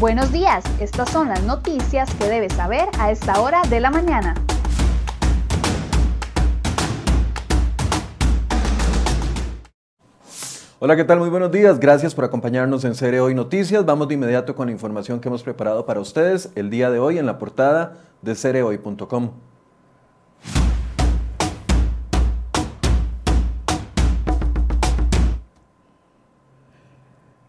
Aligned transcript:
Buenos 0.00 0.30
días, 0.30 0.62
estas 0.78 1.10
son 1.10 1.28
las 1.28 1.42
noticias 1.42 2.08
que 2.14 2.28
debes 2.28 2.52
saber 2.52 2.88
a 3.00 3.10
esta 3.10 3.40
hora 3.40 3.62
de 3.68 3.80
la 3.80 3.90
mañana. 3.90 4.32
Hola, 10.78 10.94
¿qué 10.94 11.02
tal? 11.02 11.18
Muy 11.18 11.30
buenos 11.30 11.50
días. 11.50 11.80
Gracias 11.80 12.14
por 12.14 12.24
acompañarnos 12.24 12.84
en 12.84 12.94
Serie 12.94 13.18
Hoy 13.18 13.34
Noticias. 13.34 13.84
Vamos 13.84 14.06
de 14.06 14.14
inmediato 14.14 14.54
con 14.54 14.66
la 14.66 14.72
información 14.72 15.18
que 15.18 15.26
hemos 15.26 15.42
preparado 15.42 15.84
para 15.84 15.98
ustedes 15.98 16.50
el 16.54 16.70
día 16.70 16.92
de 16.92 17.00
hoy 17.00 17.18
en 17.18 17.26
la 17.26 17.38
portada 17.38 17.94
de 18.22 18.36
cerehoy.com. 18.36 19.32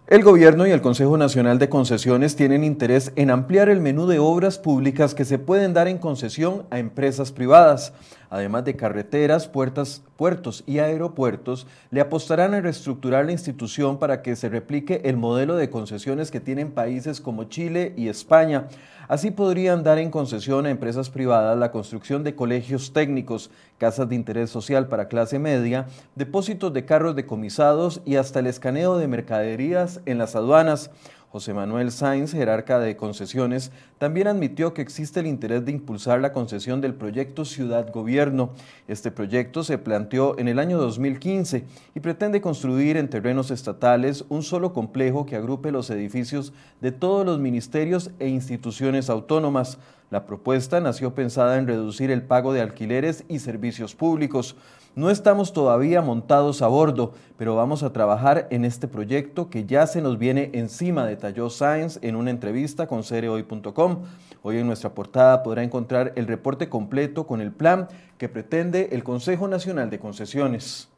El 0.09 0.23
Gobierno 0.23 0.65
y 0.65 0.71
el 0.71 0.81
Consejo 0.81 1.17
Nacional 1.17 1.59
de 1.59 1.69
Concesiones 1.69 2.35
tienen 2.35 2.63
interés 2.63 3.11
en 3.15 3.29
ampliar 3.29 3.69
el 3.69 3.79
menú 3.79 4.07
de 4.07 4.17
obras 4.17 4.57
públicas 4.57 5.13
que 5.13 5.23
se 5.23 5.37
pueden 5.37 5.75
dar 5.75 5.87
en 5.87 5.99
concesión 5.99 6.63
a 6.71 6.79
empresas 6.79 7.31
privadas. 7.31 7.93
Además 8.29 8.63
de 8.65 8.75
carreteras, 8.75 9.47
puertas, 9.47 10.03
puertos 10.15 10.63
y 10.67 10.79
aeropuertos, 10.79 11.65
le 11.89 12.01
apostarán 12.01 12.53
a 12.53 12.61
reestructurar 12.61 13.25
la 13.25 13.31
institución 13.31 13.97
para 13.97 14.21
que 14.21 14.35
se 14.35 14.49
replique 14.49 15.01
el 15.05 15.17
modelo 15.17 15.55
de 15.55 15.69
concesiones 15.69 16.29
que 16.29 16.39
tienen 16.39 16.71
países 16.71 17.21
como 17.21 17.45
Chile 17.45 17.93
y 17.97 18.07
España. 18.07 18.67
Así 19.07 19.31
podrían 19.31 19.83
dar 19.83 19.97
en 19.97 20.11
concesión 20.11 20.67
a 20.67 20.69
empresas 20.69 21.09
privadas 21.09 21.57
la 21.57 21.71
construcción 21.71 22.23
de 22.23 22.35
colegios 22.35 22.93
técnicos, 22.93 23.49
casas 23.79 24.07
de 24.07 24.13
interés 24.13 24.51
social 24.51 24.87
para 24.87 25.07
clase 25.07 25.39
media, 25.39 25.87
depósitos 26.13 26.71
de 26.73 26.85
carros 26.85 27.15
decomisados 27.15 28.01
y 28.05 28.17
hasta 28.17 28.39
el 28.39 28.45
escaneo 28.45 28.99
de 28.99 29.07
mercaderías 29.07 30.01
en 30.05 30.19
las 30.19 30.35
aduanas. 30.35 30.91
José 31.31 31.53
Manuel 31.53 31.91
Sainz, 31.91 32.31
jerarca 32.31 32.79
de 32.79 32.97
concesiones, 32.97 33.71
también 33.99 34.25
admitió 34.25 34.73
que 34.73 34.81
existe 34.81 35.19
el 35.19 35.27
interés 35.27 35.63
de 35.63 35.71
impulsar 35.71 36.19
la 36.21 36.33
concesión 36.33 36.81
del 36.81 36.95
proyecto 36.95 37.45
Ciudad 37.45 37.91
Gobierno. 37.93 38.49
Este 38.87 39.11
proyecto 39.11 39.63
se 39.63 39.77
planteó 39.77 40.39
en 40.39 40.47
el 40.47 40.57
año 40.57 40.79
2015 40.79 41.65
y 41.93 41.99
pretende 41.99 42.41
construir 42.41 42.97
en 42.97 43.11
terrenos 43.11 43.51
estatales 43.51 44.25
un 44.29 44.41
solo 44.41 44.73
complejo 44.73 45.27
que 45.27 45.35
agrupe 45.35 45.71
los 45.71 45.91
edificios 45.91 46.51
de 46.81 46.91
todos 46.91 47.23
los 47.27 47.37
ministerios 47.37 48.09
e 48.17 48.27
instituciones 48.27 49.07
autónomas. 49.11 49.77
La 50.11 50.25
propuesta 50.25 50.79
nació 50.79 51.13
pensada 51.13 51.57
en 51.57 51.67
reducir 51.67 52.09
el 52.09 52.23
pago 52.23 52.51
de 52.51 52.61
alquileres 52.61 53.25
y 53.27 53.39
servicios 53.39 53.93
públicos. 53.93 54.55
No 54.95 55.11
estamos 55.11 55.53
todavía 55.53 56.01
montados 56.01 56.63
a 56.63 56.67
bordo, 56.67 57.13
pero 57.37 57.55
vamos 57.55 57.83
a 57.83 57.93
trabajar 57.93 58.47
en 58.49 58.65
este 58.65 58.87
proyecto 58.87 59.51
que 59.51 59.65
ya 59.65 59.85
se 59.85 60.01
nos 60.01 60.17
viene 60.17 60.49
encima, 60.53 61.05
detalló 61.05 61.51
Sainz 61.51 61.99
en 62.01 62.15
una 62.15 62.31
entrevista 62.31 62.87
con 62.87 63.03
cereoy.com. 63.03 63.99
Hoy 64.41 64.57
en 64.57 64.65
nuestra 64.65 64.95
portada 64.95 65.43
podrá 65.43 65.63
encontrar 65.63 66.13
el 66.15 66.25
reporte 66.25 66.69
completo 66.69 67.27
con 67.27 67.39
el 67.39 67.51
plan 67.51 67.87
que 68.17 68.29
pretende 68.29 68.89
el 68.91 69.03
Consejo 69.03 69.47
Nacional 69.47 69.91
de 69.91 69.99
Concesiones. 69.99 70.89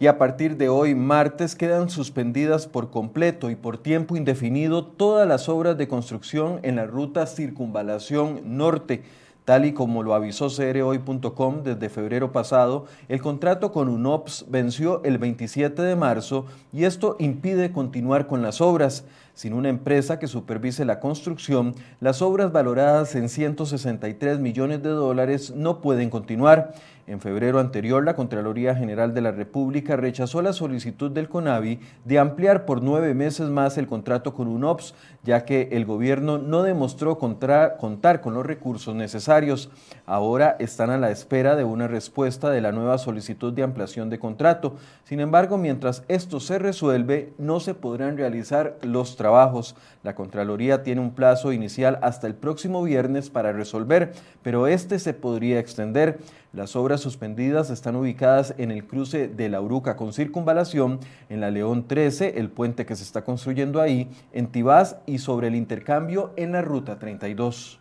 Y 0.00 0.08
a 0.08 0.18
partir 0.18 0.56
de 0.56 0.68
hoy, 0.68 0.94
martes, 0.94 1.54
quedan 1.54 1.88
suspendidas 1.88 2.66
por 2.66 2.90
completo 2.90 3.50
y 3.50 3.54
por 3.54 3.78
tiempo 3.78 4.16
indefinido 4.16 4.84
todas 4.84 5.26
las 5.26 5.48
obras 5.48 5.78
de 5.78 5.86
construcción 5.86 6.58
en 6.62 6.76
la 6.76 6.86
ruta 6.86 7.26
Circunvalación 7.26 8.56
Norte. 8.56 9.02
Tal 9.44 9.66
y 9.66 9.72
como 9.74 10.02
lo 10.02 10.14
avisó 10.14 10.48
CRHoy.com 10.48 11.62
desde 11.64 11.90
febrero 11.90 12.32
pasado, 12.32 12.86
el 13.10 13.20
contrato 13.20 13.72
con 13.72 13.90
UNOPS 13.90 14.46
venció 14.48 15.02
el 15.04 15.18
27 15.18 15.82
de 15.82 15.96
marzo 15.96 16.46
y 16.72 16.84
esto 16.84 17.16
impide 17.18 17.70
continuar 17.70 18.26
con 18.26 18.40
las 18.40 18.62
obras. 18.62 19.04
Sin 19.34 19.52
una 19.52 19.68
empresa 19.68 20.18
que 20.18 20.28
supervise 20.28 20.86
la 20.86 20.98
construcción, 20.98 21.74
las 22.00 22.22
obras 22.22 22.52
valoradas 22.52 23.14
en 23.16 23.28
163 23.28 24.38
millones 24.38 24.82
de 24.82 24.90
dólares 24.90 25.52
no 25.54 25.80
pueden 25.82 26.08
continuar. 26.08 26.72
En 27.06 27.20
febrero 27.20 27.60
anterior, 27.60 28.02
la 28.02 28.16
Contraloría 28.16 28.74
General 28.74 29.12
de 29.12 29.20
la 29.20 29.30
República 29.30 29.94
rechazó 29.94 30.40
la 30.40 30.54
solicitud 30.54 31.10
del 31.10 31.28
CONAVI 31.28 31.78
de 32.06 32.18
ampliar 32.18 32.64
por 32.64 32.80
nueve 32.80 33.12
meses 33.12 33.50
más 33.50 33.76
el 33.76 33.86
contrato 33.86 34.32
con 34.32 34.48
UNOPS, 34.48 34.94
ya 35.22 35.44
que 35.44 35.68
el 35.72 35.84
gobierno 35.84 36.38
no 36.38 36.62
demostró 36.62 37.18
contar 37.18 37.76
con 38.22 38.32
los 38.32 38.46
recursos 38.46 38.94
necesarios. 38.94 39.70
Ahora 40.06 40.56
están 40.58 40.88
a 40.88 40.96
la 40.96 41.10
espera 41.10 41.56
de 41.56 41.64
una 41.64 41.88
respuesta 41.88 42.48
de 42.48 42.62
la 42.62 42.72
nueva 42.72 42.96
solicitud 42.96 43.52
de 43.52 43.64
ampliación 43.64 44.08
de 44.08 44.18
contrato. 44.18 44.76
Sin 45.04 45.20
embargo, 45.20 45.58
mientras 45.58 46.04
esto 46.08 46.40
se 46.40 46.58
resuelve, 46.58 47.34
no 47.36 47.60
se 47.60 47.74
podrán 47.74 48.16
realizar 48.16 48.78
los 48.80 49.16
trabajos. 49.16 49.76
La 50.02 50.14
Contraloría 50.14 50.82
tiene 50.82 51.02
un 51.02 51.14
plazo 51.14 51.52
inicial 51.52 51.98
hasta 52.00 52.26
el 52.26 52.34
próximo 52.34 52.82
viernes 52.82 53.28
para 53.28 53.52
resolver, 53.52 54.12
pero 54.42 54.66
este 54.66 54.98
se 54.98 55.12
podría 55.12 55.58
extender. 55.58 56.18
Las 56.54 56.76
obras 56.76 57.00
suspendidas 57.00 57.70
están 57.70 57.96
ubicadas 57.96 58.54
en 58.58 58.70
el 58.70 58.86
cruce 58.86 59.26
de 59.26 59.48
la 59.48 59.60
Uruca 59.60 59.96
con 59.96 60.12
circunvalación, 60.12 61.00
en 61.28 61.40
la 61.40 61.50
León 61.50 61.88
13, 61.88 62.38
el 62.38 62.48
puente 62.48 62.86
que 62.86 62.94
se 62.94 63.02
está 63.02 63.24
construyendo 63.24 63.80
ahí, 63.80 64.08
en 64.32 64.46
Tibás 64.46 64.96
y 65.04 65.18
sobre 65.18 65.48
el 65.48 65.56
intercambio 65.56 66.30
en 66.36 66.52
la 66.52 66.62
Ruta 66.62 66.96
32. 67.00 67.80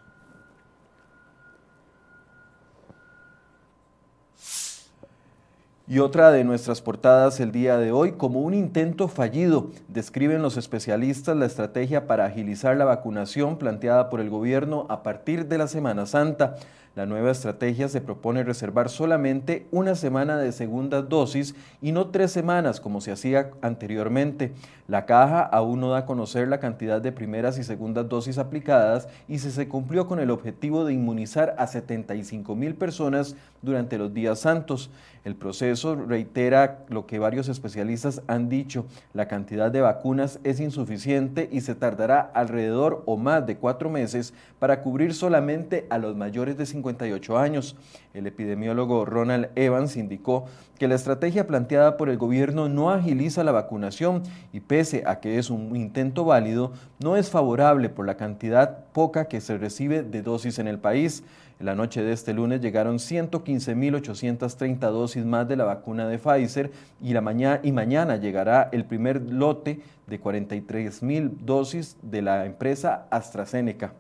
Y 5.86 6.00
otra 6.00 6.32
de 6.32 6.44
nuestras 6.44 6.82
portadas 6.82 7.40
el 7.42 7.52
día 7.52 7.78
de 7.78 7.92
hoy, 7.92 8.14
como 8.14 8.40
un 8.40 8.56
intento 8.56 9.08
fallido, 9.08 9.70
describen 9.90 10.42
los 10.42 10.58
especialistas 10.58 11.38
la 11.38 11.46
estrategia 11.46 12.08
para 12.08 12.26
agilizar 12.26 12.78
la 12.78 12.86
vacunación 12.86 13.58
planteada 13.58 14.10
por 14.10 14.20
el 14.20 14.32
gobierno 14.32 14.88
a 14.90 15.04
partir 15.04 15.48
de 15.48 15.58
la 15.60 15.68
Semana 15.68 16.06
Santa. 16.06 16.56
La 16.96 17.08
nueva 17.08 17.32
estrategia 17.32 17.90
se 17.90 18.02
propone 18.02 18.44
reservar 18.44 18.88
solamente 18.88 19.66
una 19.72 19.96
semana 19.96 20.38
de 20.38 20.52
segundas 20.52 21.10
dosis 21.10 21.56
y 21.82 21.92
no 21.92 22.10
tres 22.10 22.32
semanas 22.32 22.80
como 22.80 23.02
se 23.02 23.12
hacía 23.12 23.50
anteriormente. 23.64 24.54
La 24.88 25.08
caja 25.08 25.42
aún 25.42 25.80
no 25.80 25.90
da 25.90 26.00
a 26.00 26.06
conocer 26.06 26.48
la 26.48 26.60
cantidad 26.60 27.02
de 27.02 27.12
primeras 27.12 27.58
y 27.58 27.64
segundas 27.64 28.08
dosis 28.10 28.38
aplicadas 28.38 29.08
y 29.28 29.40
se, 29.40 29.50
se 29.50 29.68
cumplió 29.68 30.06
con 30.06 30.20
el 30.20 30.30
objetivo 30.30 30.86
de 30.86 30.94
inmunizar 30.94 31.56
a 31.58 31.66
75 31.66 32.56
mil 32.56 32.76
personas 32.76 33.36
durante 33.64 33.98
los 33.98 34.14
días 34.14 34.40
santos. 34.40 34.92
El 35.26 35.36
proceso 35.36 35.96
reitera 35.96 36.84
lo 36.90 37.08
que 37.08 37.18
varios 37.18 37.48
especialistas 37.48 38.22
han 38.28 38.50
dicho, 38.50 38.86
la 39.14 39.30
cantidad 39.30 39.72
de 39.72 39.80
vacunas 39.80 40.40
es 40.44 40.60
insuficiente 40.60 41.48
y 41.50 41.62
se 41.62 41.76
tardará 41.76 42.20
alrededor 42.34 43.04
o 43.06 43.16
más 43.16 43.48
de 43.48 43.56
cuatro 43.56 43.90
meses 43.90 44.34
para 44.60 44.82
cubrir 44.82 45.14
solamente 45.14 45.88
a 45.90 45.98
los 45.98 46.16
mayores 46.16 46.58
de 46.58 46.66
58 46.84 47.38
años. 47.38 47.76
El 48.14 48.28
epidemiólogo 48.28 49.06
Ronald 49.06 49.50
Evans 49.56 49.96
indicó 49.96 50.46
que 50.78 50.88
la 50.88 50.96
estrategia 50.96 51.48
planteada 51.48 51.96
por 51.96 52.10
el 52.10 52.18
gobierno 52.18 52.68
no 52.68 52.92
agiliza 52.92 53.44
la 53.44 53.54
vacunación 53.54 54.24
y 54.52 54.60
pese 54.60 55.04
a 55.06 55.20
que 55.20 55.40
es 55.40 55.50
un 55.50 55.76
intento 55.76 56.26
válido, 56.26 56.74
no 57.00 57.16
es 57.16 57.30
favorable 57.30 57.90
por 57.90 58.06
la 58.06 58.18
cantidad 58.18 58.86
poca 58.92 59.30
que 59.30 59.40
se 59.40 59.58
recibe 59.58 60.04
de 60.04 60.22
dosis 60.22 60.60
en 60.60 60.68
el 60.68 60.80
país. 60.80 61.24
En 61.60 61.68
la 61.68 61.76
noche 61.76 62.04
de 62.04 62.12
este 62.12 62.34
lunes 62.34 62.60
llegaron 62.60 62.98
115.830 62.98 64.80
dosis 64.92 65.26
más 65.26 65.48
de 65.48 65.56
la 65.56 65.64
vacuna 65.64 66.08
de 66.08 66.18
Pfizer 66.18 66.72
y, 67.02 67.14
la 67.14 67.22
mañana, 67.22 67.62
y 67.64 67.72
mañana 67.72 68.18
llegará 68.18 68.68
el 68.74 68.84
primer 68.84 69.22
lote 69.22 69.80
de 70.08 70.22
43.000 70.22 71.30
dosis 71.46 71.96
de 72.02 72.22
la 72.22 72.46
empresa 72.46 73.08
AstraZeneca. 73.10 73.94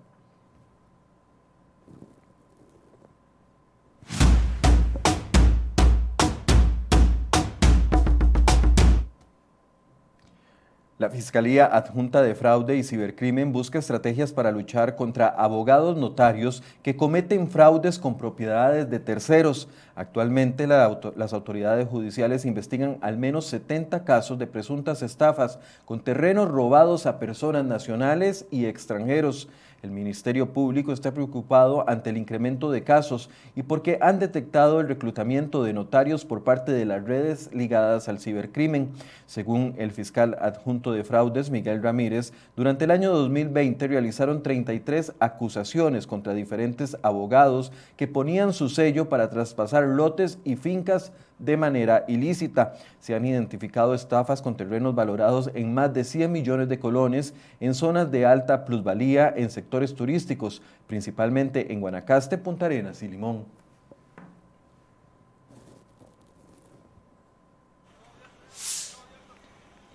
La 11.03 11.09
Fiscalía 11.09 11.65
Adjunta 11.65 12.21
de 12.21 12.33
Fraude 12.33 12.77
y 12.77 12.83
Cibercrimen 12.83 13.51
busca 13.51 13.77
estrategias 13.77 14.31
para 14.31 14.53
luchar 14.53 14.95
contra 14.95 15.27
abogados 15.27 15.97
notarios 15.97 16.63
que 16.81 16.95
cometen 16.95 17.49
fraudes 17.49 17.99
con 17.99 18.17
propiedades 18.17 18.89
de 18.89 19.01
terceros. 19.01 19.67
Actualmente 19.95 20.65
las 20.65 21.33
autoridades 21.33 21.89
judiciales 21.89 22.45
investigan 22.45 22.99
al 23.01 23.17
menos 23.17 23.47
70 23.47 24.05
casos 24.05 24.39
de 24.39 24.47
presuntas 24.47 25.01
estafas 25.01 25.59
con 25.83 25.99
terrenos 25.99 26.49
robados 26.49 27.05
a 27.05 27.19
personas 27.19 27.65
nacionales 27.65 28.45
y 28.49 28.63
extranjeros. 28.67 29.49
El 29.83 29.91
Ministerio 29.91 30.53
Público 30.53 30.93
está 30.93 31.13
preocupado 31.13 31.83
ante 31.89 32.09
el 32.09 32.15
incremento 32.15 32.71
de 32.71 32.85
casos 32.85 33.29
y 33.53 33.63
porque 33.63 33.97
han 33.99 34.17
detectado 34.17 34.79
el 34.79 34.87
reclutamiento 34.87 35.61
de 35.61 35.73
notarios 35.73 36.23
por 36.23 36.45
parte 36.45 36.71
de 36.71 36.85
las 36.85 37.03
redes 37.03 37.49
ligadas 37.53 38.07
al 38.07 38.19
cibercrimen. 38.19 38.91
Según 39.25 39.75
el 39.77 39.91
fiscal 39.91 40.37
adjunto 40.39 40.93
de 40.93 41.03
fraudes, 41.03 41.49
Miguel 41.49 41.83
Ramírez, 41.83 42.31
durante 42.55 42.85
el 42.85 42.91
año 42.91 43.11
2020 43.11 43.89
realizaron 43.89 44.41
33 44.41 45.15
acusaciones 45.19 46.07
contra 46.07 46.33
diferentes 46.33 46.95
abogados 47.03 47.73
que 47.97 48.07
ponían 48.07 48.53
su 48.53 48.69
sello 48.69 49.09
para 49.09 49.29
traspasar 49.29 49.83
lotes 49.83 50.39
y 50.45 50.55
fincas 50.55 51.11
de 51.39 51.57
manera 51.57 52.05
ilícita. 52.07 52.75
Se 52.99 53.15
han 53.15 53.25
identificado 53.25 53.93
estafas 53.93 54.41
con 54.41 54.55
terrenos 54.55 54.95
valorados 54.95 55.51
en 55.53 55.73
más 55.73 55.93
de 55.93 56.05
100 56.05 56.31
millones 56.31 56.69
de 56.69 56.79
colones 56.79 57.33
en 57.59 57.73
zonas 57.73 58.11
de 58.11 58.25
alta 58.25 58.63
plusvalía 58.63 59.33
en 59.35 59.49
sectores 59.49 59.72
turísticos, 59.95 60.61
principalmente 60.87 61.73
en 61.73 61.81
Guanacaste, 61.81 62.37
Punta 62.37 62.67
Arenas 62.67 63.01
y 63.01 63.07
Limón. 63.07 63.45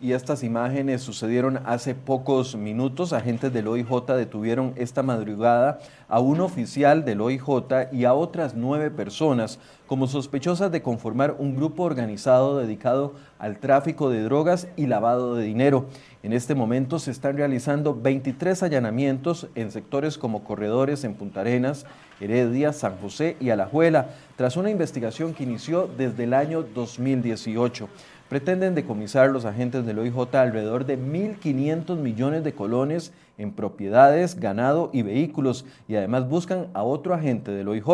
Y 0.00 0.12
estas 0.12 0.45
imágenes 0.45 1.03
sucedieron 1.03 1.61
hace 1.65 1.95
pocos 1.95 2.55
minutos. 2.55 3.12
Agentes 3.12 3.53
del 3.53 3.67
OIJ 3.67 4.06
detuvieron 4.17 4.73
esta 4.77 5.03
madrugada 5.03 5.81
a 6.09 6.21
un 6.21 6.41
oficial 6.41 7.05
del 7.05 7.21
OIJ 7.21 7.89
y 7.93 8.05
a 8.05 8.15
otras 8.15 8.55
nueve 8.55 8.91
personas 8.91 9.59
como 9.87 10.06
sospechosas 10.06 10.71
de 10.71 10.83
conformar 10.83 11.37
un 11.39 11.56
grupo 11.56 11.83
organizado 11.83 12.59
dedicado 12.59 13.15
al 13.39 13.59
tráfico 13.59 14.11
de 14.11 14.23
drogas 14.23 14.69
y 14.77 14.87
lavado 14.87 15.35
de 15.35 15.45
dinero. 15.45 15.87
En 16.23 16.33
este 16.33 16.55
momento 16.55 16.99
se 16.99 17.11
están 17.11 17.37
realizando 17.37 17.95
23 17.95 18.62
allanamientos 18.62 19.49
en 19.55 19.71
sectores 19.71 20.19
como 20.19 20.45
corredores 20.45 21.05
en 21.05 21.15
Punta 21.15 21.41
Arenas, 21.41 21.87
Heredia, 22.21 22.73
San 22.73 22.99
José 22.99 23.37
y 23.41 23.50
Alajuela, 23.50 24.11
tras 24.37 24.56
una 24.56 24.71
investigación 24.71 25.35
que 25.35 25.45
inició 25.45 25.89
desde 25.97 26.25
el 26.25 26.35
año 26.35 26.62
2018 26.62 27.89
pretenden 28.28 28.75
decomisar 28.75 29.30
los 29.30 29.44
agentes 29.44 29.86
del 29.86 29.98
OIJ 29.98 30.34
alrededor 30.34 30.84
de 30.84 30.98
1.500 30.98 31.96
millones 31.96 32.44
de 32.44 32.52
colones 32.52 33.12
en 33.38 33.52
propiedades, 33.52 34.38
ganado 34.38 34.90
y 34.92 35.02
vehículos 35.02 35.64
y 35.86 35.96
además 35.96 36.28
buscan 36.28 36.69
a 36.75 36.82
otro 36.82 37.14
agente 37.14 37.50
del 37.52 37.69
OIJ 37.69 37.86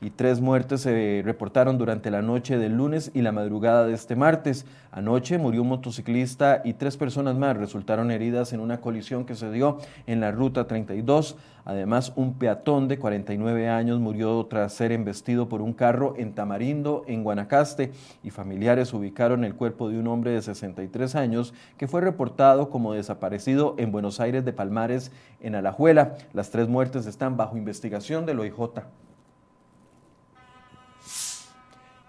y 0.00 0.10
tres 0.10 0.40
muertes 0.40 0.80
se 0.80 1.22
reportaron 1.24 1.76
durante 1.76 2.10
la 2.10 2.22
noche 2.22 2.56
del 2.56 2.76
lunes 2.76 3.10
y 3.14 3.20
la 3.20 3.32
madrugada 3.32 3.86
de 3.86 3.92
este 3.92 4.16
martes. 4.16 4.64
Anoche 4.92 5.36
murió 5.36 5.62
un 5.62 5.68
motociclista 5.68 6.62
y 6.64 6.72
tres 6.72 6.96
personas 6.96 7.36
más 7.36 7.56
resultaron 7.56 8.10
heridas 8.10 8.52
en 8.52 8.60
una 8.60 8.80
colisión 8.80 9.26
que 9.26 9.34
se 9.34 9.50
dio 9.50 9.78
en 10.06 10.20
la 10.20 10.30
ruta 10.30 10.66
32. 10.66 11.36
Además, 11.66 12.12
un 12.16 12.34
peatón 12.34 12.88
de 12.88 12.98
49 12.98 13.68
años 13.68 14.00
murió 14.00 14.46
tras 14.46 14.72
ser 14.72 14.92
embestido 14.92 15.48
por 15.48 15.60
un 15.60 15.74
carro 15.74 16.14
en 16.16 16.32
Tamarindo, 16.32 17.04
en 17.06 17.22
Guanacaste, 17.22 17.92
y 18.22 18.30
familiares 18.30 18.94
ubicaron 18.94 19.44
el 19.44 19.54
cuerpo 19.54 19.90
de 19.90 19.98
un 19.98 20.08
hombre 20.08 20.30
de 20.30 20.40
63 20.40 21.14
años 21.14 21.52
que 21.76 21.86
fue 21.86 22.00
reportado 22.00 22.70
como 22.70 22.94
desaparecido 22.94 23.74
en 23.78 23.92
Buenos 23.92 24.20
Aires 24.20 24.44
de 24.44 24.54
Palmares, 24.54 25.12
en 25.40 25.54
Alajuela. 25.54 26.16
Las 26.32 26.50
tres 26.50 26.68
muertes 26.68 27.06
están 27.06 27.36
bajo 27.36 27.58
investigación 27.58 28.24
del 28.24 28.40
OIJ. 28.40 28.82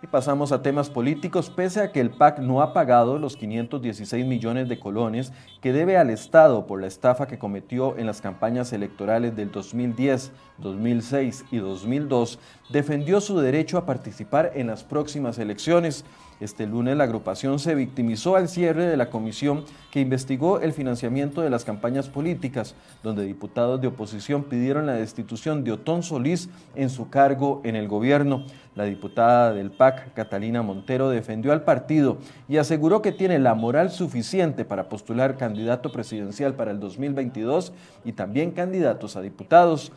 Y 0.04 0.08
pasamos 0.08 0.52
a 0.52 0.64
temas 0.64 0.90
políticos, 0.90 1.52
pese 1.52 1.80
a 1.80 1.92
que 1.92 2.00
el 2.00 2.10
PAC 2.10 2.40
no 2.40 2.64
ha 2.64 2.74
pagado 2.74 3.20
los 3.20 3.38
516 3.38 4.26
millones 4.26 4.68
de 4.68 4.80
colones 4.80 5.32
que 5.62 5.74
debe 5.74 5.96
al 5.98 6.10
Estado 6.10 6.66
por 6.66 6.82
la 6.82 6.88
estafa 6.88 7.28
que 7.28 7.38
cometió 7.38 7.96
en 7.98 8.08
las 8.08 8.20
campañas 8.20 8.74
electorales 8.74 9.36
del 9.36 9.52
2010, 9.52 10.32
2006 10.58 11.46
y 11.52 11.58
2002, 11.58 12.40
defendió 12.70 13.22
su 13.22 13.40
derecho 13.40 13.78
a 13.78 13.86
participar 13.86 14.54
en 14.56 14.68
las 14.68 14.84
próximas 14.84 15.38
elecciones. 15.38 16.04
Este 16.42 16.66
lunes 16.66 16.98
la 16.98 17.04
agrupación 17.04 17.60
se 17.60 17.76
victimizó 17.76 18.36
al 18.36 18.50
cierre 18.50 18.88
de 18.88 18.98
la 18.98 19.12
comisión 19.12 19.64
que 19.92 20.00
investigó 20.00 20.60
el 20.60 20.74
financiamiento 20.74 21.42
de 21.42 21.52
las 21.52 21.66
campañas 21.66 22.10
políticas, 22.10 22.74
donde 23.04 23.26
diputados 23.26 23.80
de 23.80 23.88
oposición 23.88 24.46
pidieron 24.46 24.88
la 24.88 24.94
destitución 24.94 25.64
de 25.64 25.74
Otón 25.74 26.02
Solís 26.02 26.50
en 26.76 26.90
su 26.90 27.12
cargo 27.12 27.62
en 27.64 27.76
el 27.76 27.88
gobierno. 27.88 28.44
La 28.74 28.86
diputada 28.86 29.54
del 29.54 29.70
PAC, 29.70 30.16
Catalina 30.16 30.64
Montero, 30.64 31.12
defendió 31.12 31.52
al 31.52 31.64
partido 31.64 32.18
y 32.50 32.58
aseguró 32.58 33.04
que 33.04 33.12
tiene 33.12 33.38
la 33.38 33.54
moral 33.54 33.92
suficiente 33.92 34.66
para 34.66 34.90
postular 34.90 35.38
candidato 35.38 35.92
presidencial 35.92 36.56
para 36.56 36.72
el 36.72 36.80
2022 36.80 37.72
y 38.04 38.14
también 38.14 38.50
candidatos 38.50 39.16
a 39.16 39.22
diputados. 39.22 39.92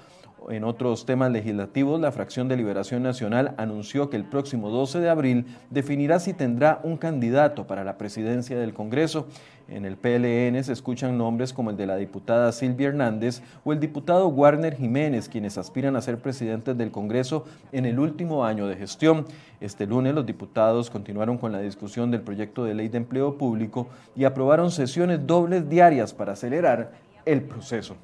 En 0.50 0.64
otros 0.64 1.06
temas 1.06 1.32
legislativos, 1.32 1.98
la 2.00 2.12
fracción 2.12 2.48
de 2.48 2.56
Liberación 2.56 3.02
Nacional 3.02 3.54
anunció 3.56 4.10
que 4.10 4.16
el 4.16 4.24
próximo 4.24 4.68
12 4.68 5.00
de 5.00 5.08
abril 5.08 5.46
definirá 5.70 6.20
si 6.20 6.34
tendrá 6.34 6.80
un 6.82 6.98
candidato 6.98 7.66
para 7.66 7.82
la 7.82 7.96
presidencia 7.96 8.58
del 8.58 8.74
Congreso. 8.74 9.26
En 9.68 9.86
el 9.86 9.96
PLN 9.96 10.62
se 10.62 10.72
escuchan 10.72 11.16
nombres 11.16 11.54
como 11.54 11.70
el 11.70 11.78
de 11.78 11.86
la 11.86 11.96
diputada 11.96 12.52
Silvia 12.52 12.88
Hernández 12.88 13.40
o 13.64 13.72
el 13.72 13.80
diputado 13.80 14.28
Warner 14.28 14.76
Jiménez, 14.76 15.30
quienes 15.30 15.56
aspiran 15.56 15.96
a 15.96 16.02
ser 16.02 16.18
presidentes 16.18 16.76
del 16.76 16.90
Congreso 16.90 17.46
en 17.72 17.86
el 17.86 17.98
último 17.98 18.44
año 18.44 18.66
de 18.66 18.76
gestión. 18.76 19.24
Este 19.62 19.86
lunes 19.86 20.14
los 20.14 20.26
diputados 20.26 20.90
continuaron 20.90 21.38
con 21.38 21.52
la 21.52 21.60
discusión 21.60 22.10
del 22.10 22.20
proyecto 22.20 22.64
de 22.64 22.74
ley 22.74 22.88
de 22.88 22.98
empleo 22.98 23.38
público 23.38 23.88
y 24.14 24.24
aprobaron 24.24 24.70
sesiones 24.70 25.26
dobles 25.26 25.70
diarias 25.70 26.12
para 26.12 26.32
acelerar 26.32 26.92
el 27.24 27.40
proceso. 27.42 27.96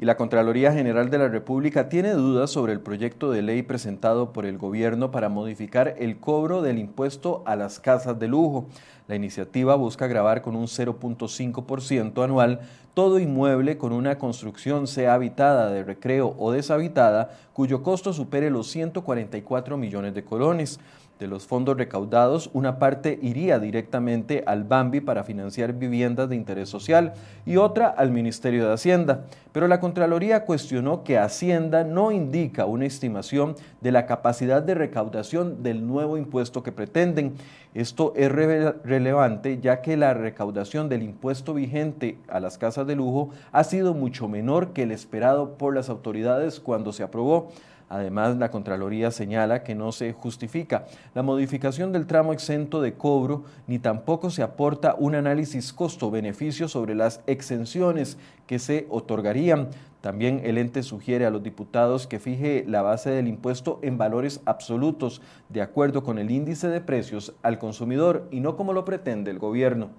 Y 0.00 0.06
la 0.06 0.16
Contraloría 0.16 0.72
General 0.72 1.10
de 1.10 1.18
la 1.18 1.28
República 1.28 1.90
tiene 1.90 2.12
dudas 2.12 2.50
sobre 2.50 2.72
el 2.72 2.80
proyecto 2.80 3.30
de 3.30 3.42
ley 3.42 3.62
presentado 3.62 4.32
por 4.32 4.46
el 4.46 4.56
gobierno 4.56 5.10
para 5.10 5.28
modificar 5.28 5.94
el 5.98 6.16
cobro 6.16 6.62
del 6.62 6.78
impuesto 6.78 7.42
a 7.44 7.54
las 7.54 7.80
casas 7.80 8.18
de 8.18 8.26
lujo. 8.26 8.64
La 9.08 9.16
iniciativa 9.16 9.74
busca 9.74 10.06
grabar 10.06 10.40
con 10.40 10.56
un 10.56 10.68
0.5% 10.68 12.24
anual 12.24 12.60
todo 12.94 13.18
inmueble 13.18 13.76
con 13.76 13.92
una 13.92 14.18
construcción 14.18 14.86
sea 14.86 15.14
habitada 15.14 15.70
de 15.70 15.84
recreo 15.84 16.34
o 16.38 16.50
deshabitada 16.50 17.30
cuyo 17.52 17.82
costo 17.82 18.12
supere 18.12 18.50
los 18.50 18.68
144 18.68 19.76
millones 19.76 20.14
de 20.14 20.24
colones. 20.24 20.80
De 21.20 21.28
los 21.28 21.46
fondos 21.46 21.76
recaudados, 21.76 22.48
una 22.54 22.78
parte 22.78 23.18
iría 23.20 23.58
directamente 23.58 24.42
al 24.46 24.64
Bambi 24.64 25.02
para 25.02 25.22
financiar 25.22 25.74
viviendas 25.74 26.30
de 26.30 26.34
interés 26.34 26.70
social 26.70 27.12
y 27.44 27.58
otra 27.58 27.88
al 27.88 28.10
Ministerio 28.10 28.66
de 28.66 28.72
Hacienda. 28.72 29.26
Pero 29.52 29.68
la 29.68 29.80
Contraloría 29.80 30.46
cuestionó 30.46 31.04
que 31.04 31.18
Hacienda 31.18 31.84
no 31.84 32.10
indica 32.10 32.64
una 32.64 32.86
estimación 32.86 33.54
de 33.82 33.92
la 33.92 34.06
capacidad 34.06 34.62
de 34.62 34.74
recaudación 34.74 35.62
del 35.62 35.86
nuevo 35.86 36.16
impuesto 36.16 36.62
que 36.62 36.72
pretenden. 36.72 37.34
Esto 37.74 38.14
es 38.16 38.32
relevante 38.32 39.60
ya 39.60 39.82
que 39.82 39.98
la 39.98 40.14
recaudación 40.14 40.88
del 40.88 41.02
impuesto 41.02 41.52
vigente 41.52 42.16
a 42.28 42.40
las 42.40 42.56
casas 42.56 42.86
de 42.86 42.96
lujo 42.96 43.28
ha 43.52 43.64
sido 43.64 43.92
mucho 43.92 44.26
menor 44.26 44.72
que 44.72 44.84
el 44.84 44.90
esperado 44.90 45.58
por 45.58 45.74
las 45.74 45.90
autoridades 45.90 46.60
cuando 46.60 46.94
se 46.94 47.02
aprobó. 47.02 47.50
Además, 47.90 48.36
la 48.36 48.52
Contraloría 48.52 49.10
señala 49.10 49.64
que 49.64 49.74
no 49.74 49.90
se 49.90 50.12
justifica 50.12 50.86
la 51.12 51.24
modificación 51.24 51.90
del 51.90 52.06
tramo 52.06 52.32
exento 52.32 52.80
de 52.80 52.94
cobro 52.94 53.42
ni 53.66 53.80
tampoco 53.80 54.30
se 54.30 54.44
aporta 54.44 54.94
un 54.96 55.16
análisis 55.16 55.72
costo-beneficio 55.72 56.68
sobre 56.68 56.94
las 56.94 57.20
exenciones 57.26 58.16
que 58.46 58.60
se 58.60 58.86
otorgarían. 58.90 59.70
También 60.02 60.40
el 60.44 60.56
ente 60.56 60.84
sugiere 60.84 61.26
a 61.26 61.30
los 61.30 61.42
diputados 61.42 62.06
que 62.06 62.20
fije 62.20 62.64
la 62.64 62.82
base 62.82 63.10
del 63.10 63.26
impuesto 63.26 63.80
en 63.82 63.98
valores 63.98 64.40
absolutos, 64.44 65.20
de 65.48 65.60
acuerdo 65.60 66.04
con 66.04 66.20
el 66.20 66.30
índice 66.30 66.68
de 66.68 66.80
precios 66.80 67.34
al 67.42 67.58
consumidor 67.58 68.28
y 68.30 68.38
no 68.38 68.56
como 68.56 68.72
lo 68.72 68.84
pretende 68.84 69.32
el 69.32 69.40
gobierno. 69.40 69.90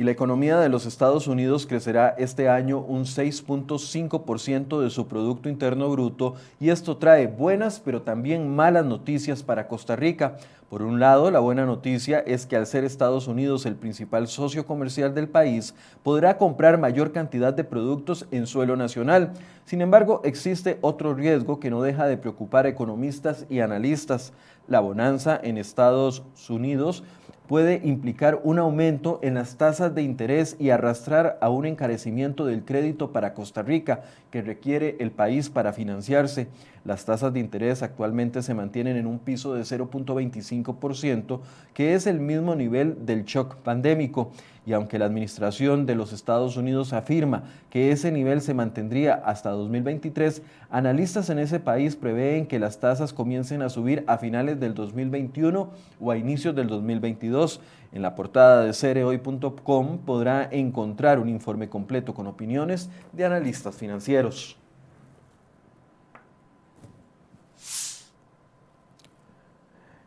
Y 0.00 0.02
la 0.02 0.12
economía 0.12 0.58
de 0.58 0.70
los 0.70 0.86
Estados 0.86 1.26
Unidos 1.26 1.66
crecerá 1.66 2.14
este 2.16 2.48
año 2.48 2.78
un 2.78 3.04
6.5% 3.04 4.80
de 4.80 4.88
su 4.88 5.06
Producto 5.08 5.50
Interno 5.50 5.90
Bruto 5.90 6.36
y 6.58 6.70
esto 6.70 6.96
trae 6.96 7.26
buenas 7.26 7.82
pero 7.84 8.00
también 8.00 8.48
malas 8.48 8.86
noticias 8.86 9.42
para 9.42 9.68
Costa 9.68 9.96
Rica. 9.96 10.38
Por 10.70 10.80
un 10.80 11.00
lado, 11.00 11.30
la 11.30 11.40
buena 11.40 11.66
noticia 11.66 12.20
es 12.20 12.46
que 12.46 12.56
al 12.56 12.66
ser 12.66 12.84
Estados 12.84 13.28
Unidos 13.28 13.66
el 13.66 13.74
principal 13.74 14.26
socio 14.26 14.64
comercial 14.64 15.14
del 15.14 15.28
país, 15.28 15.74
podrá 16.02 16.38
comprar 16.38 16.78
mayor 16.78 17.12
cantidad 17.12 17.52
de 17.52 17.64
productos 17.64 18.26
en 18.30 18.46
suelo 18.46 18.76
nacional. 18.76 19.32
Sin 19.66 19.82
embargo, 19.82 20.22
existe 20.24 20.78
otro 20.80 21.12
riesgo 21.12 21.60
que 21.60 21.70
no 21.70 21.82
deja 21.82 22.06
de 22.06 22.16
preocupar 22.16 22.64
a 22.64 22.70
economistas 22.70 23.44
y 23.50 23.60
analistas. 23.60 24.32
La 24.68 24.80
bonanza 24.80 25.38
en 25.42 25.58
Estados 25.58 26.22
Unidos 26.48 27.04
puede 27.50 27.80
implicar 27.82 28.40
un 28.44 28.60
aumento 28.60 29.18
en 29.22 29.34
las 29.34 29.56
tasas 29.56 29.92
de 29.92 30.02
interés 30.02 30.54
y 30.60 30.70
arrastrar 30.70 31.36
a 31.40 31.48
un 31.48 31.66
encarecimiento 31.66 32.46
del 32.46 32.64
crédito 32.64 33.10
para 33.10 33.34
Costa 33.34 33.62
Rica 33.62 34.02
que 34.30 34.40
requiere 34.40 34.96
el 35.00 35.10
país 35.10 35.50
para 35.50 35.72
financiarse. 35.72 36.46
Las 36.84 37.04
tasas 37.04 37.34
de 37.34 37.40
interés 37.40 37.82
actualmente 37.82 38.42
se 38.42 38.54
mantienen 38.54 38.96
en 38.96 39.06
un 39.06 39.18
piso 39.18 39.54
de 39.54 39.62
0.25%, 39.62 41.40
que 41.74 41.94
es 41.94 42.06
el 42.06 42.20
mismo 42.20 42.54
nivel 42.54 43.04
del 43.04 43.24
shock 43.24 43.56
pandémico. 43.56 44.32
Y 44.64 44.72
aunque 44.72 44.98
la 44.98 45.04
administración 45.04 45.84
de 45.84 45.94
los 45.94 46.12
Estados 46.12 46.56
Unidos 46.56 46.92
afirma 46.94 47.44
que 47.68 47.92
ese 47.92 48.10
nivel 48.10 48.40
se 48.40 48.54
mantendría 48.54 49.14
hasta 49.14 49.50
2023, 49.50 50.42
analistas 50.70 51.28
en 51.28 51.38
ese 51.38 51.60
país 51.60 51.96
prevén 51.96 52.46
que 52.46 52.58
las 52.58 52.78
tasas 52.78 53.12
comiencen 53.12 53.60
a 53.60 53.68
subir 53.68 54.04
a 54.06 54.16
finales 54.16 54.58
del 54.58 54.74
2021 54.74 55.70
o 56.00 56.10
a 56.10 56.16
inicios 56.16 56.54
del 56.54 56.68
2022. 56.68 57.60
En 57.92 58.02
la 58.02 58.14
portada 58.14 58.64
de 58.64 58.72
cereoy.com 58.72 59.98
podrá 59.98 60.48
encontrar 60.50 61.18
un 61.18 61.28
informe 61.28 61.68
completo 61.68 62.14
con 62.14 62.26
opiniones 62.26 62.88
de 63.12 63.24
analistas 63.26 63.74
financieros. 63.74 64.59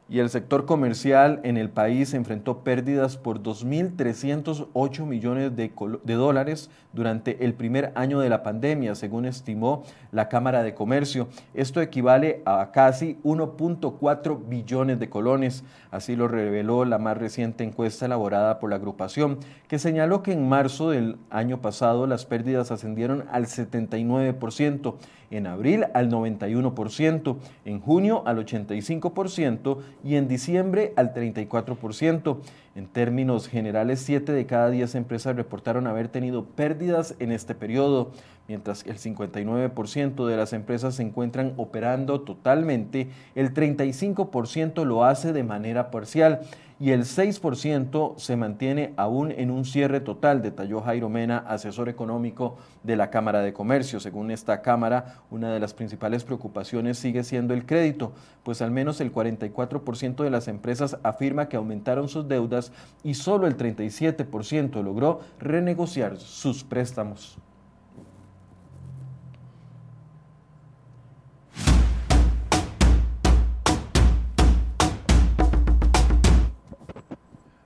Y 0.10 0.20
el 0.20 0.30
sector 0.30 0.66
comercial 0.66 1.40
en 1.44 1.58
el 1.58 1.70
país 1.70 2.14
enfrentó 2.14 2.60
pérdidas 2.60 3.18
por 3.18 3.42
2.308 3.42 5.06
millones 5.06 5.56
de, 5.56 5.72
de, 6.04 6.14
dólares 6.14 6.70
durante 6.92 7.46
el 7.46 7.54
primer 7.54 7.92
año 7.96 8.20
de 8.20 8.30
la 8.30 8.44
pandemia, 8.44 8.96
según 8.96 9.26
estimó 9.26 9.84
la 10.12 10.28
Cámara 10.28 10.62
de 10.62 10.74
Comercio. 10.74 11.30
Esto 11.54 11.82
equivale 11.82 12.42
a 12.46 12.72
casi 12.72 13.18
1.4 13.24 14.40
billones 14.48 15.00
de 15.00 15.10
colones, 15.10 15.64
así 15.90 16.16
lo 16.16 16.28
reveló 16.28 16.86
la 16.86 16.98
más 16.98 17.18
reciente 17.18 17.64
encuesta 17.64 18.06
elaborada 18.06 18.60
por 18.60 18.70
la 18.70 18.76
agrupación, 18.76 19.40
que 19.68 19.80
señaló 19.80 20.22
que 20.22 20.34
en 20.34 20.48
marzo 20.48 20.90
del 20.90 21.18
año 21.30 21.62
pasado 21.62 22.08
las 22.08 22.26
pérdidas 22.26 22.72
ascendieron 22.72 23.26
al 23.32 23.46
79%, 23.46 24.96
en 25.32 25.48
abril 25.48 25.86
al 25.96 26.12
91%, 26.12 27.38
en 27.66 27.80
junio 27.80 28.22
al 28.28 28.46
85% 28.46 29.78
y 30.04 30.16
en 30.16 30.28
diciembre 30.28 30.94
al 30.96 31.14
34%. 31.14 32.38
En 32.76 32.88
términos 32.88 33.48
generales, 33.48 34.02
7 34.02 34.32
de 34.32 34.46
cada 34.46 34.70
10 34.70 34.96
empresas 34.96 35.36
reportaron 35.36 35.88
haber 35.88 36.08
tenido 36.08 36.44
pérdidas 36.44 37.16
en 37.20 37.32
este 37.32 37.54
periodo, 37.56 38.12
mientras 38.48 38.86
el 38.86 38.98
59% 38.98 40.26
de 40.26 40.38
las 40.38 40.54
empresas 40.54 40.96
se 40.96 41.04
encuentran 41.04 41.54
operando 41.58 42.22
totalmente, 42.22 43.10
el 43.36 43.54
35% 43.54 44.86
lo 44.86 45.06
hace 45.06 45.34
de 45.34 45.44
manera 45.44 45.92
parcial 45.92 46.42
y 46.84 46.92
el 46.92 47.06
6% 47.06 48.16
se 48.18 48.36
mantiene 48.36 48.94
aún 48.98 49.32
en 49.32 49.52
un 49.52 49.63
cierre 49.63 50.02
total, 50.02 50.42
detalló 50.42 50.82
Jairo 50.82 51.08
Mena, 51.08 51.38
asesor 51.38 51.88
económico 51.88 52.58
de 52.84 52.98
la 52.98 53.10
Cámara 53.10 53.40
de 53.40 53.54
Comercio. 53.54 54.02
Según 54.02 54.32
esta 54.32 54.62
Cámara, 54.62 55.22
una 55.32 55.54
de 55.54 55.62
las 55.62 55.74
principales 55.74 56.25
preocupaciones 56.25 56.98
sigue 56.98 57.24
siendo 57.24 57.54
el 57.54 57.66
crédito, 57.66 58.12
pues 58.44 58.62
al 58.62 58.72
menos 58.72 59.00
el 59.00 59.13
44% 59.13 60.25
de 60.25 60.30
las 60.30 60.50
empresas 60.50 60.98
afirma 61.04 61.48
que 61.48 61.56
aumentaron 61.56 62.10
sus 62.10 62.28
deudas 62.28 62.74
y 63.02 63.13
solo 63.13 63.48
el 63.48 63.56
37% 63.56 64.84
logró 64.84 65.22
renegociar 65.40 66.18
sus 66.18 66.66
préstamos. 66.66 67.38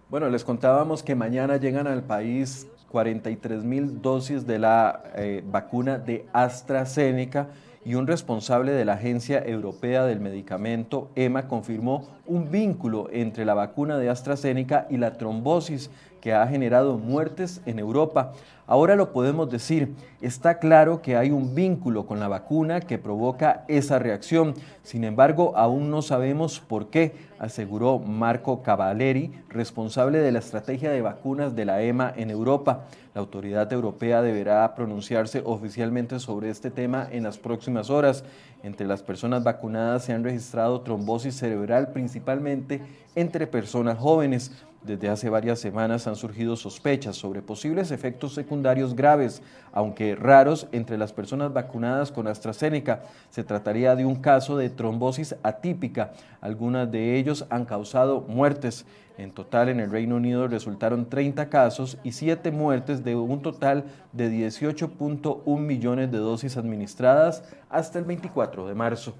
Bueno, 0.09 0.29
les 0.29 0.45
contábamos 0.45 1.03
que 1.03 1.15
mañana 1.15 1.57
llegan 1.57 1.85
al 1.85 2.01
país 2.01 2.65
43 2.91 3.65
mil 3.65 4.01
dosis 4.01 4.47
de 4.47 4.57
la 4.57 5.03
eh, 5.15 5.43
vacuna 5.45 5.97
de 5.97 6.25
AstraZeneca 6.31 7.49
y 7.83 7.95
un 7.95 8.07
responsable 8.07 8.71
de 8.71 8.85
la 8.85 8.93
Agencia 8.93 9.43
Europea 9.45 10.05
del 10.05 10.21
Medicamento, 10.21 11.09
EMA, 11.15 11.49
confirmó 11.49 12.07
un 12.27 12.51
vínculo 12.51 13.07
entre 13.11 13.45
la 13.45 13.53
vacuna 13.53 13.97
de 13.97 14.09
AstraZeneca 14.09 14.87
y 14.89 14.97
la 14.97 15.13
trombosis 15.13 15.89
que 16.21 16.33
ha 16.33 16.47
generado 16.47 16.97
muertes 16.97 17.61
en 17.65 17.79
Europa. 17.79 18.33
Ahora 18.65 18.97
lo 18.97 19.13
podemos 19.13 19.49
decir, 19.49 19.95
está 20.19 20.59
claro 20.59 21.01
que 21.01 21.15
hay 21.15 21.31
un 21.31 21.55
vínculo 21.55 22.05
con 22.05 22.19
la 22.19 22.27
vacuna 22.27 22.81
que 22.81 22.97
provoca 22.97 23.63
esa 23.69 23.97
reacción. 23.97 24.55
Sin 24.83 25.05
embargo, 25.05 25.53
aún 25.55 25.89
no 25.89 26.01
sabemos 26.01 26.59
por 26.59 26.89
qué, 26.89 27.15
aseguró 27.39 27.99
Marco 27.99 28.63
Cavalleri, 28.63 29.31
responsable 29.47 30.19
de 30.19 30.33
la 30.33 30.39
estrategia 30.39 30.91
de 30.91 31.01
vacunas 31.01 31.55
de 31.55 31.63
la 31.63 31.81
EMA 31.81 32.11
en 32.17 32.29
Europa. 32.29 32.87
La 33.13 33.21
autoridad 33.21 33.71
europea 33.71 34.21
deberá 34.21 34.75
pronunciarse 34.75 35.41
oficialmente 35.45 36.19
sobre 36.19 36.49
este 36.49 36.69
tema 36.69 37.07
en 37.09 37.23
las 37.23 37.37
próximas 37.37 37.89
horas. 37.89 38.25
Entre 38.63 38.85
las 38.85 39.01
personas 39.01 39.45
vacunadas 39.45 40.03
se 40.03 40.13
han 40.13 40.25
registrado 40.25 40.81
trombosis 40.81 41.37
cerebral 41.37 41.87
principalmente 42.17 42.81
entre 43.15 43.45
personas 43.45 43.97
jóvenes. 43.99 44.51
Desde 44.81 45.09
hace 45.09 45.29
varias 45.29 45.59
semanas 45.59 46.07
han 46.07 46.15
surgido 46.15 46.55
sospechas 46.55 47.15
sobre 47.15 47.41
posibles 47.41 47.91
efectos 47.91 48.33
secundarios 48.33 48.95
graves, 48.95 49.41
aunque 49.71 50.15
raros, 50.15 50.67
entre 50.71 50.97
las 50.97 51.13
personas 51.13 51.53
vacunadas 51.53 52.11
con 52.11 52.27
AstraZeneca. 52.27 53.03
Se 53.29 53.43
trataría 53.43 53.95
de 53.95 54.05
un 54.05 54.15
caso 54.15 54.57
de 54.57 54.69
trombosis 54.69 55.35
atípica. 55.43 56.13
Algunas 56.41 56.91
de 56.91 57.17
ellos 57.17 57.45
han 57.49 57.65
causado 57.65 58.21
muertes. 58.21 58.85
En 59.17 59.31
total, 59.31 59.69
en 59.69 59.79
el 59.79 59.91
Reino 59.91 60.15
Unido 60.15 60.47
resultaron 60.47 61.09
30 61.09 61.49
casos 61.49 61.97
y 62.03 62.13
7 62.13 62.51
muertes 62.51 63.03
de 63.03 63.15
un 63.15 63.41
total 63.41 63.85
de 64.13 64.31
18.1 64.31 65.59
millones 65.59 66.11
de 66.11 66.17
dosis 66.19 66.55
administradas 66.55 67.43
hasta 67.69 67.99
el 67.99 68.05
24 68.05 68.67
de 68.67 68.75
marzo. 68.75 69.15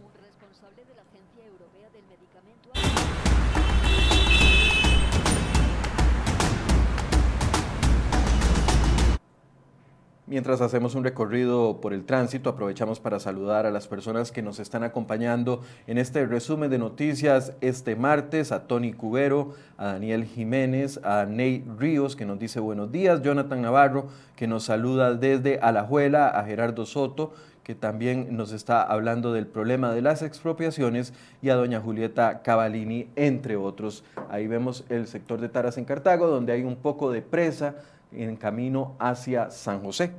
Mientras 10.30 10.60
hacemos 10.60 10.94
un 10.94 11.06
recorrido 11.06 11.80
por 11.80 11.94
el 11.94 12.04
tránsito, 12.04 12.50
aprovechamos 12.50 13.00
para 13.00 13.18
saludar 13.18 13.66
a 13.66 13.72
las 13.72 13.88
personas 13.88 14.34
que 14.34 14.42
nos 14.42 14.60
están 14.60 14.84
acompañando 14.84 15.62
en 15.88 15.98
este 15.98 16.26
resumen 16.26 16.70
de 16.70 16.78
noticias 16.78 17.54
este 17.62 17.96
martes, 17.96 18.52
a 18.52 18.68
Tony 18.68 18.92
Cubero, 18.92 19.54
a 19.78 19.86
Daniel 19.86 20.26
Jiménez, 20.26 21.00
a 21.06 21.26
Ney 21.26 21.64
Ríos, 21.80 22.18
que 22.18 22.26
nos 22.26 22.40
dice 22.40 22.60
buenos 22.60 22.92
días, 22.92 23.22
Jonathan 23.22 23.62
Navarro, 23.62 24.08
que 24.36 24.48
nos 24.48 24.66
saluda 24.66 25.14
desde 25.14 25.60
Alajuela, 25.60 26.28
a 26.28 26.44
Gerardo 26.44 26.86
Soto, 26.86 27.32
que 27.64 27.74
también 27.74 28.36
nos 28.36 28.52
está 28.52 28.82
hablando 28.82 29.32
del 29.32 29.48
problema 29.48 29.94
de 29.94 30.02
las 30.02 30.24
expropiaciones, 30.24 31.14
y 31.42 31.52
a 31.52 31.56
doña 31.56 31.80
Julieta 31.80 32.42
Cavalini, 32.42 33.08
entre 33.16 33.56
otros. 33.56 34.04
Ahí 34.30 34.48
vemos 34.48 34.84
el 34.90 35.08
sector 35.08 35.40
de 35.40 35.48
Taras 35.48 35.78
en 35.78 35.86
Cartago, 35.86 36.28
donde 36.28 36.52
hay 36.52 36.64
un 36.64 36.76
poco 36.76 37.14
de 37.14 37.22
presa 37.22 37.76
en 38.12 38.36
camino 38.36 38.96
hacia 39.00 39.50
San 39.52 39.84
José. 39.84 40.14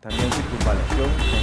También 0.00 0.32
circunvalación 0.32 1.41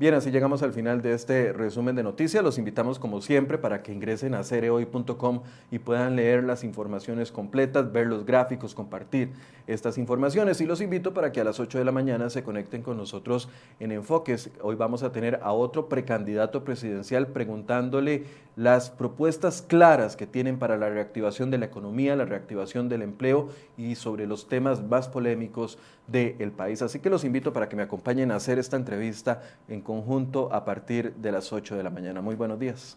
Bien, 0.00 0.14
así 0.14 0.30
llegamos 0.30 0.62
al 0.62 0.72
final 0.72 1.02
de 1.02 1.12
este 1.12 1.52
resumen 1.52 1.94
de 1.94 2.02
noticias. 2.02 2.42
Los 2.42 2.56
invitamos 2.56 2.98
como 2.98 3.20
siempre 3.20 3.58
para 3.58 3.82
que 3.82 3.92
ingresen 3.92 4.34
a 4.34 4.42
cereoy.com 4.42 5.42
y 5.70 5.78
puedan 5.78 6.16
leer 6.16 6.42
las 6.42 6.64
informaciones 6.64 7.30
completas, 7.30 7.92
ver 7.92 8.06
los 8.06 8.24
gráficos, 8.24 8.74
compartir 8.74 9.28
estas 9.66 9.98
informaciones. 9.98 10.58
Y 10.62 10.64
los 10.64 10.80
invito 10.80 11.12
para 11.12 11.32
que 11.32 11.42
a 11.42 11.44
las 11.44 11.60
8 11.60 11.76
de 11.76 11.84
la 11.84 11.92
mañana 11.92 12.30
se 12.30 12.42
conecten 12.42 12.80
con 12.80 12.96
nosotros 12.96 13.50
en 13.78 13.92
Enfoques. 13.92 14.48
Hoy 14.62 14.74
vamos 14.74 15.02
a 15.02 15.12
tener 15.12 15.38
a 15.42 15.52
otro 15.52 15.90
precandidato 15.90 16.64
presidencial 16.64 17.26
preguntándole 17.26 18.24
las 18.56 18.90
propuestas 18.90 19.62
claras 19.62 20.16
que 20.16 20.26
tienen 20.26 20.58
para 20.58 20.76
la 20.76 20.88
reactivación 20.88 21.50
de 21.50 21.58
la 21.58 21.66
economía, 21.66 22.16
la 22.16 22.24
reactivación 22.24 22.88
del 22.88 23.02
empleo 23.02 23.48
y 23.76 23.94
sobre 23.94 24.26
los 24.26 24.48
temas 24.48 24.82
más 24.82 25.08
polémicos 25.08 25.78
del 26.08 26.50
país. 26.50 26.82
Así 26.82 26.98
que 26.98 27.08
los 27.08 27.24
invito 27.24 27.52
para 27.52 27.68
que 27.68 27.76
me 27.76 27.82
acompañen 27.82 28.32
a 28.32 28.36
hacer 28.36 28.58
esta 28.58 28.76
entrevista 28.76 29.42
en 29.68 29.80
conjunto 29.90 30.52
a 30.52 30.64
partir 30.64 31.14
de 31.16 31.32
las 31.32 31.52
8 31.52 31.76
de 31.76 31.82
la 31.82 31.90
mañana. 31.90 32.20
Muy 32.20 32.36
buenos 32.36 32.60
días. 32.60 32.96